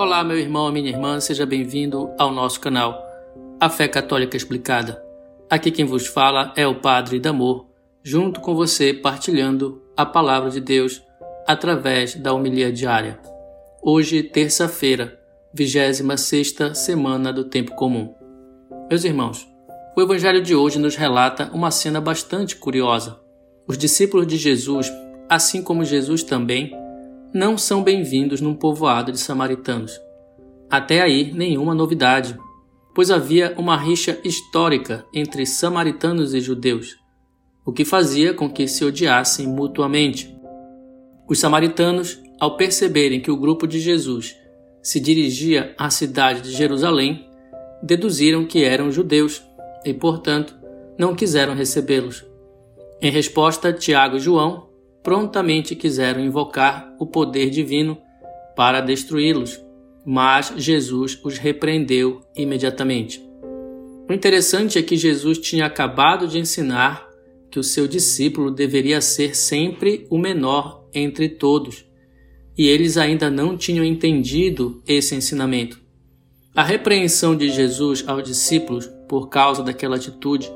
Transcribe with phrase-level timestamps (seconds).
[0.00, 3.06] Olá, meu irmão, minha irmã, seja bem-vindo ao nosso canal,
[3.60, 4.98] A Fé Católica Explicada.
[5.50, 7.66] Aqui quem vos fala é o Padre Damor,
[8.02, 11.02] junto com você partilhando a palavra de Deus
[11.46, 13.20] através da homilia diária.
[13.82, 15.20] Hoje, terça-feira,
[15.52, 18.14] 26 semana do Tempo Comum.
[18.88, 19.46] Meus irmãos,
[19.94, 23.20] o Evangelho de hoje nos relata uma cena bastante curiosa.
[23.68, 24.90] Os discípulos de Jesus,
[25.28, 26.72] assim como Jesus também,
[27.32, 30.00] não são bem-vindos num povoado de samaritanos.
[30.68, 32.36] Até aí, nenhuma novidade,
[32.92, 36.96] pois havia uma rixa histórica entre samaritanos e judeus,
[37.64, 40.36] o que fazia com que se odiassem mutuamente.
[41.28, 44.34] Os samaritanos, ao perceberem que o grupo de Jesus
[44.82, 47.28] se dirigia à cidade de Jerusalém,
[47.80, 49.40] deduziram que eram judeus
[49.84, 50.58] e, portanto,
[50.98, 52.26] não quiseram recebê-los.
[53.00, 54.69] Em resposta, Tiago e João
[55.02, 57.98] prontamente quiseram invocar o poder divino
[58.54, 59.60] para destruí-los,
[60.04, 63.22] mas Jesus os repreendeu imediatamente.
[64.08, 67.08] O interessante é que Jesus tinha acabado de ensinar
[67.50, 71.84] que o seu discípulo deveria ser sempre o menor entre todos,
[72.56, 75.80] e eles ainda não tinham entendido esse ensinamento.
[76.54, 80.50] A repreensão de Jesus aos discípulos por causa daquela atitude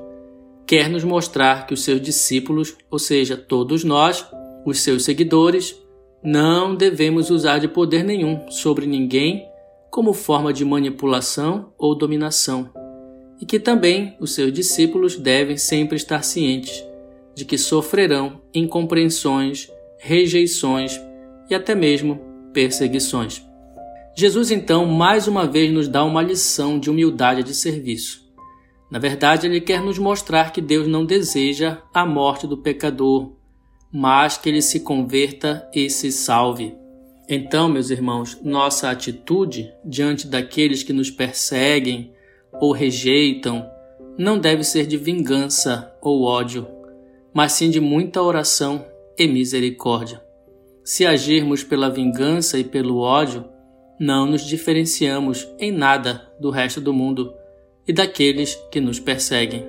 [0.67, 4.27] quer nos mostrar que os seus discípulos, ou seja, todos nós,
[4.65, 5.77] os seus seguidores,
[6.23, 9.47] não devemos usar de poder nenhum sobre ninguém
[9.91, 12.71] como forma de manipulação ou dominação,
[13.41, 16.85] e que também os seus discípulos devem sempre estar cientes
[17.35, 21.01] de que sofrerão incompreensões, rejeições
[21.51, 22.21] e até mesmo
[22.53, 23.45] perseguições.
[24.17, 28.24] Jesus então mais uma vez nos dá uma lição de humildade de serviço.
[28.95, 33.33] Na verdade, ele quer nos mostrar que Deus não deseja a morte do pecador,
[33.93, 36.77] mas que ele se converta e se salve.
[37.29, 42.13] Então, meus irmãos, nossa atitude diante daqueles que nos perseguem
[42.53, 43.69] ou rejeitam
[44.17, 46.65] não deve ser de vingança ou ódio,
[47.33, 48.87] mas sim de muita oração
[49.19, 50.23] e misericórdia.
[50.85, 53.45] Se agirmos pela vingança e pelo ódio,
[53.99, 57.35] não nos diferenciamos em nada do resto do mundo
[57.87, 59.67] e daqueles que nos perseguem.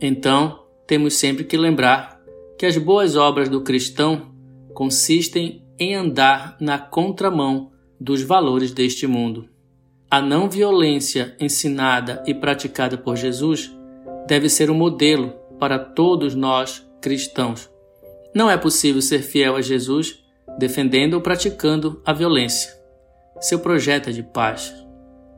[0.00, 2.20] Então, temos sempre que lembrar
[2.58, 4.32] que as boas obras do cristão
[4.72, 9.48] consistem em andar na contramão dos valores deste mundo.
[10.10, 13.74] A não violência ensinada e praticada por Jesus
[14.26, 17.70] deve ser um modelo para todos nós cristãos.
[18.34, 20.22] Não é possível ser fiel a Jesus
[20.58, 22.72] defendendo ou praticando a violência.
[23.40, 24.74] Seu projeto é de paz.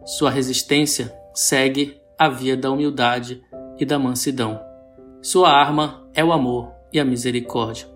[0.05, 3.43] Sua resistência segue a via da humildade
[3.79, 4.59] e da mansidão.
[5.21, 7.87] Sua arma é o amor e a misericórdia.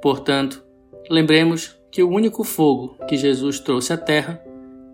[0.00, 0.62] Portanto,
[1.10, 4.40] lembremos que o único fogo que Jesus trouxe à terra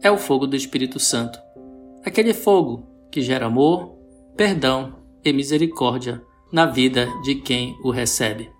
[0.02, 1.38] é o fogo do Espírito Santo.
[2.02, 3.94] Aquele fogo que gera amor,
[4.36, 8.50] perdão e misericórdia na vida de quem o recebe.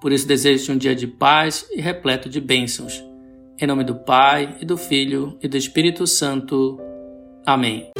[0.00, 3.04] Por isso desejo um dia de paz e repleto de bênçãos.
[3.60, 6.80] Em nome do Pai, e do Filho, e do Espírito Santo.
[7.44, 7.90] Amém.